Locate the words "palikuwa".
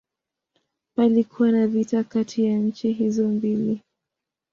0.95-1.51